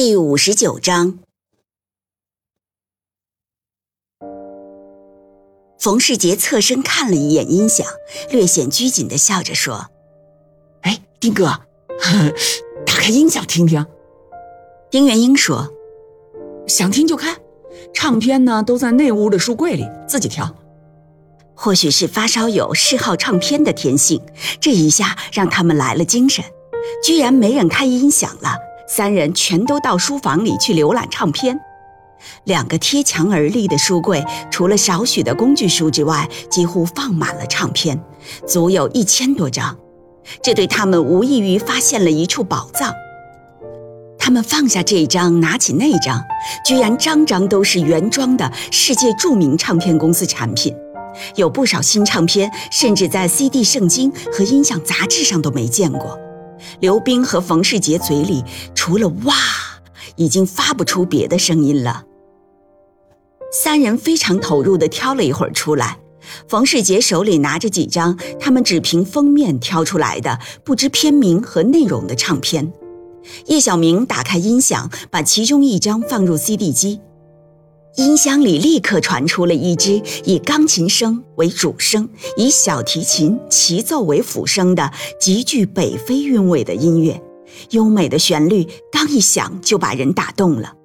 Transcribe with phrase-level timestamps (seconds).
[0.00, 1.18] 第五十九章，
[5.80, 7.84] 冯世杰侧身看了一眼音响，
[8.30, 9.90] 略显拘谨的笑着说
[10.82, 11.46] ：“哎，丁哥，
[12.86, 13.84] 打开音响听听。”
[14.88, 15.68] 丁元英说
[16.68, 17.36] ：“想听就开，
[17.92, 20.54] 唱片呢都在那屋的书柜里，自己挑。”
[21.56, 24.22] 或许是发烧友嗜好唱片的天性，
[24.60, 26.44] 这一下让他们来了精神，
[27.02, 28.67] 居然没人开音响了。
[28.88, 31.60] 三人全都到书房里去浏览唱片，
[32.44, 38.02] 两个贴墙而立的书柜，除了少许的工具书之外，几乎放满了唱片，
[38.46, 39.76] 足有一千多张。
[40.42, 42.92] 这对他们无异于发现了一处宝藏。
[44.18, 46.22] 他们放下这一张，拿起那张，
[46.64, 50.74] 居然张张都是原装的世界著名唱片公司产品，
[51.36, 56.18] 有不少新唱片，甚至在 CD 圣经和音响杂志上都没见过。
[56.80, 59.34] 刘冰和冯世杰嘴里除了“哇”，
[60.16, 62.04] 已经发不出别的声音了。
[63.50, 65.98] 三人非常投入地挑了一会儿出来，
[66.46, 72.72] 冯世杰手里拿着几张他们只凭封面挑出来的、不知片名和内容的唱片。
[73.46, 77.00] 叶小明打开音响，把其中一张放入 CD 机。
[77.98, 87.20] 音箱里立刻传出了一支以钢琴声为主声，以小提琴齐奏为辅声的极具北非韵味的音乐，
[87.70, 90.77] 优美的旋律刚一响就把人打动了。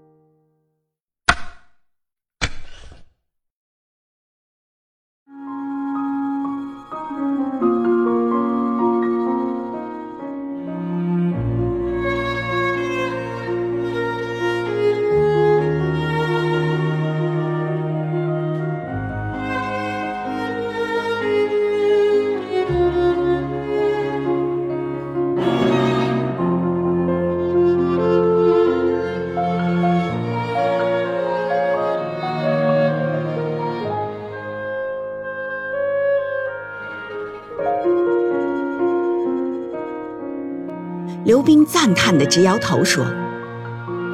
[41.46, 43.06] 冰赞叹的直摇头说：“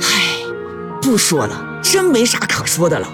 [0.02, 0.38] 唉，
[1.02, 3.08] 不说了，真没啥可说的了。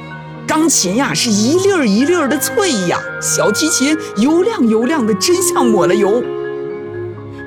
[0.48, 6.24] 钢琴呀是一粒儿一粒儿的脆呀，小提琴油亮油亮的，真像抹了油。”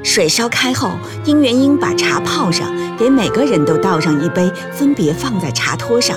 [0.04, 0.92] 水烧开后，
[1.24, 6.16] 丁元英把茶泡上，给每个人都倒上一杯，分别放在茶托上。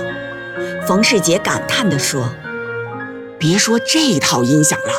[0.87, 2.29] 冯世杰感叹地说
[3.39, 4.93] ：“别说这套音响了。”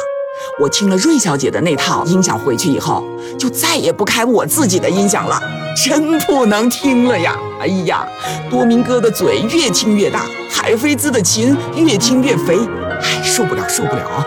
[0.60, 3.04] 我听了瑞小姐的那套音响回去以后，
[3.38, 5.40] 就再也不开我自己的音响了，
[5.84, 7.36] 真不能听了呀！
[7.60, 8.06] 哎呀，
[8.50, 12.58] 多明哥的嘴越听越大，海飞兹的琴越听越肥，
[13.00, 14.26] 哎，受不了，受不了！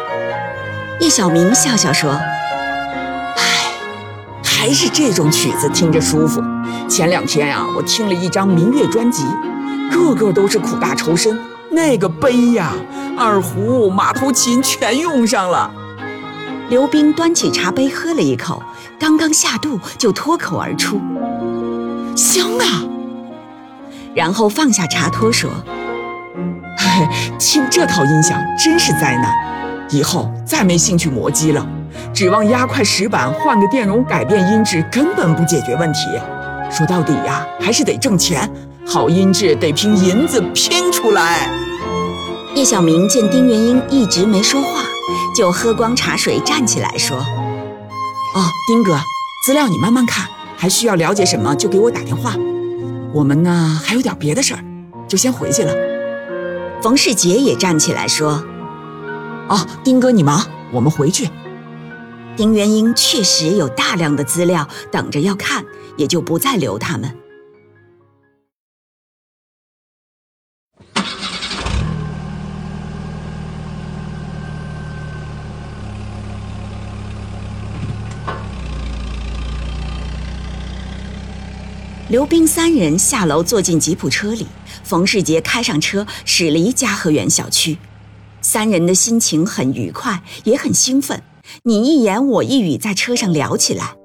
[1.00, 2.12] 叶小明笑笑说
[3.38, 3.74] ：“哎，
[4.44, 6.42] 还是这种曲子听着舒服。
[6.90, 9.24] 前两天呀，我听了一张民乐专辑，
[9.92, 11.38] 个个都是苦大仇深，
[11.70, 12.72] 那个悲呀，
[13.18, 15.70] 二胡、马头琴全用上了。”
[16.68, 18.62] 刘冰端起茶杯喝了一口，
[19.00, 21.00] 刚刚下肚就脱口而出
[22.18, 22.84] ：“香啊！”
[24.16, 25.52] 然后放下茶托说
[27.38, 29.32] ：“听这套音响真是灾难，
[29.92, 31.66] 以后再没兴趣磨机了。
[32.12, 36.00] 指望压块石板换个电容改变音质，根本不解决问题。
[36.72, 38.50] 说到底呀，还是得挣钱，
[38.88, 41.48] 好音质得凭银子拼出来。”
[42.56, 44.82] 叶小明见丁元英一直没说话。
[45.36, 47.18] 就喝光茶水，站起来说
[48.36, 49.00] ：“哦，丁哥，
[49.46, 52.36] 资料你慢慢看，还需要了解什么就给我打电话。
[53.14, 54.64] 我们呢还有点别的事儿，
[55.08, 55.74] 就先回去了。”
[56.82, 58.44] 冯世杰也站起来说
[59.50, 61.30] ：“哦，丁哥你忙，我们回去。”
[62.38, 65.64] 丁元英确实有大量的资料等着要看，
[65.96, 67.16] 也就不再留他们。
[82.08, 84.46] 刘冰三人下楼，坐进吉普车里。
[84.84, 87.76] 冯世杰开上车，驶离嘉和园小区。
[88.42, 91.24] 三人的心情很愉快，也很兴奋，
[91.64, 93.96] 你一言我一语，在车上聊起来。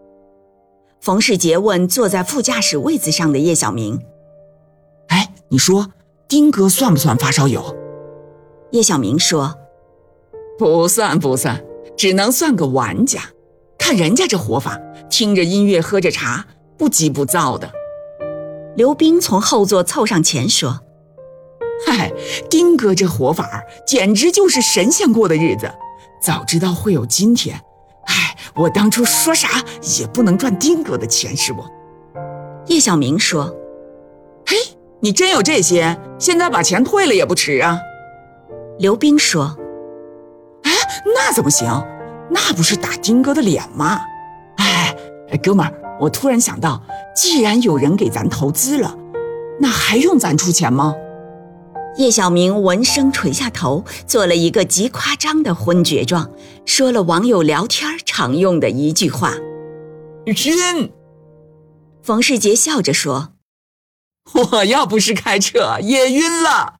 [1.02, 4.00] 冯世杰问坐在副驾驶位子上的叶小明
[5.08, 5.92] ：“哎，你说
[6.26, 7.76] 丁哥算不算发烧友？
[8.70, 9.54] 叶小明说
[10.58, 11.62] ：“不算不算，
[11.98, 13.20] 只能算个玩家。
[13.76, 14.80] 看人家这活法，
[15.10, 16.46] 听着音乐，喝着茶，
[16.78, 17.70] 不急不躁的。”
[18.76, 20.80] 刘冰从后座凑上前说
[21.86, 22.12] ：“嗨，
[22.48, 25.70] 丁哥这活法简直就是神仙过的日子。
[26.22, 27.56] 早知道会有今天，
[28.06, 29.48] 哎，我当初说啥
[29.98, 31.64] 也不能赚丁哥的钱，是不？”
[32.66, 33.54] 叶小明说
[34.46, 34.56] ：“嘿，
[35.00, 35.98] 你真有这些？
[36.18, 37.78] 现在把钱退了也不迟啊。”
[38.78, 39.56] 刘冰说
[40.62, 40.72] ：“哎，
[41.16, 41.66] 那怎么行？
[42.30, 44.00] 那不是打丁哥的脸吗？
[44.58, 44.94] 哎，
[45.42, 46.80] 哥们儿，我突然想到，
[47.14, 48.96] 既然有人给咱投资了，
[49.60, 50.94] 那还用咱出钱吗？”
[51.98, 56.30] 叶小明闻声垂下头，做了一个极夸张的昏厥状，
[56.64, 59.34] 说了网友聊天常用的一句话
[60.24, 60.92] ：“晕。”
[62.02, 63.32] 冯世杰笑着说
[64.52, 66.76] ：“我要不是开车，也晕了。”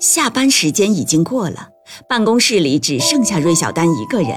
[0.00, 1.68] 下班时间已经过了，
[2.08, 4.30] 办公室里只剩下芮小丹一个人。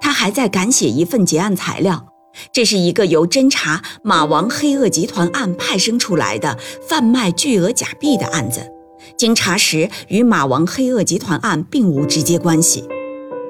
[0.00, 2.08] 他还在赶写一份结案材料，
[2.52, 6.58] 这是一个由侦查马王黑恶集团案派生出来的
[6.88, 8.72] 贩卖巨额假币的案子。
[9.16, 12.82] 经查实，与马王黑恶集团案并无直接关系。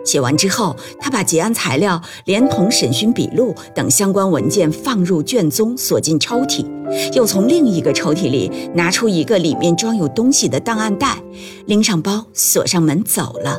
[0.07, 6.65] 写完之后，他把结案材料连同审讯笔录等相关文件放入卷宗，锁进抽屉，
[7.13, 11.19] 又从另一个抽屉里拿出一个里面装有东西的档案袋，
[11.67, 13.59] 拎上包，锁上门走了。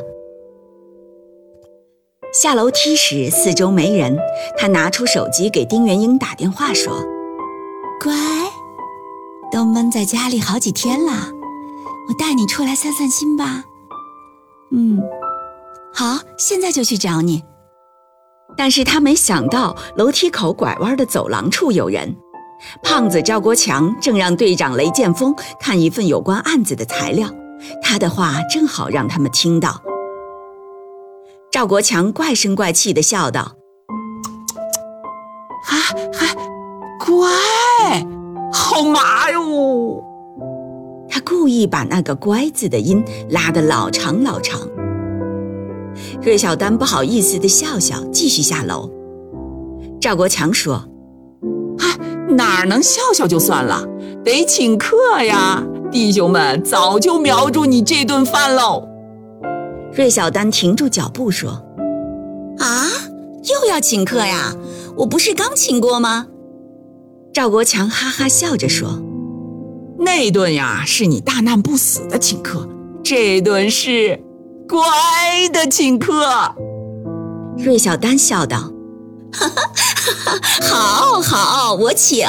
[2.32, 4.16] 下楼梯时，四周没人，
[4.56, 6.92] 他拿出手机给丁元英打电话说
[8.02, 8.12] ：“乖，
[9.52, 11.12] 都闷在家里好几天了，
[12.08, 13.64] 我带你出来散散心吧。”
[14.72, 15.00] 嗯。
[15.98, 17.42] 好，现在就去找你。
[18.56, 22.14] 但是他没想到楼梯口拐弯的走廊处有人。
[22.84, 27.28] 胖子赵国强正让队长雷剑锋看一份有关案子的材料，
[27.82, 29.82] 他的话正好让他们听到。
[31.50, 33.56] 赵国强怪声怪气地笑道
[35.66, 35.78] ：“还
[36.16, 36.32] 还
[37.04, 38.06] 乖，
[38.52, 40.00] 好麻哟。”
[41.10, 44.60] 他故意把那个“乖”字的音拉得老长老长。
[46.28, 48.90] 芮小丹不好意思地笑笑，继续下楼。
[49.98, 50.74] 赵国强说
[51.80, 51.96] ：“啊，
[52.28, 53.82] 哪能笑笑就算了，
[54.22, 55.64] 得请客呀！
[55.90, 58.86] 弟兄们早就瞄住你这顿饭喽。”
[59.90, 61.52] 芮小丹停住脚步说
[62.60, 62.84] ：“啊，
[63.44, 64.54] 又要请客呀？
[64.98, 66.26] 我不是刚请过吗？”
[67.32, 69.02] 赵国强哈哈笑着说
[69.98, 72.68] ：“那顿呀，是你大难不死的请客，
[73.02, 74.20] 这顿是……”
[74.68, 74.78] 乖
[75.50, 76.54] 的请客，
[77.56, 78.70] 芮小丹笑道
[79.32, 82.28] ：“哈哈哈哈好好，我请。”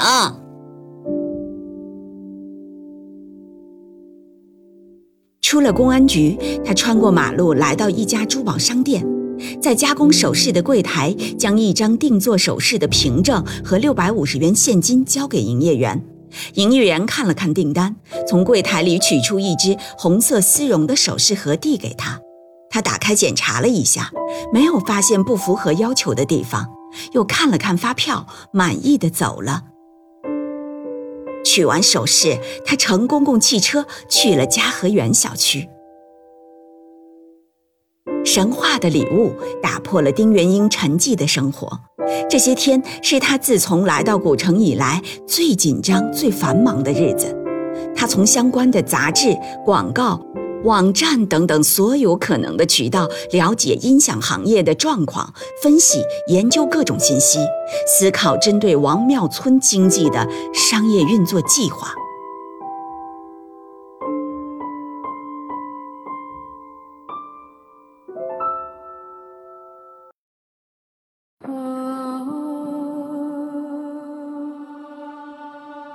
[5.41, 9.05] 出了公安局，他穿过马路，来到一家珠宝商店，
[9.61, 16.01] 在加工首饰的柜台，将一张定做首饰的凭证和六百五十元现金交给营业员。
[16.53, 22.17] 营业员看了看订单，从柜台里取出一只红色丝绒的首饰盒，递给他。
[22.69, 24.11] 他打开检查了一下，
[24.53, 26.67] 没有发现不符合要求的地方，
[27.13, 29.63] 又看了看发票，满意的走了。
[31.43, 35.67] 取完首饰，他乘公共汽车去了嘉和园小区。
[38.23, 41.79] 神话的礼物打破了丁元英沉寂的生活，
[42.29, 47.35] 这些天是他自从来到古城以来最紧张、最繁忙的日子。
[47.95, 49.35] 他从相关的杂志、
[49.65, 50.21] 广告。
[50.63, 57.39] 网站等等所有可能的渠道了解音响行业的状况，分析研究各种信息，
[57.87, 61.93] 思考针对王庙村经济的商业运作计划。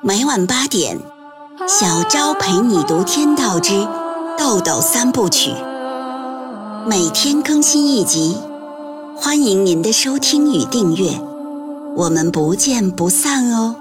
[0.02, 0.98] 每晚八点，
[1.66, 3.72] 小昭陪你读《天道之》。
[4.36, 5.52] 豆豆三部曲，
[6.88, 8.36] 每天更新一集，
[9.16, 11.20] 欢迎您的收听与订阅，
[11.96, 13.76] 我们不见不散哦。